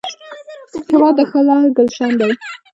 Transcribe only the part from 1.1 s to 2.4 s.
د ښکلا ګلشن دی.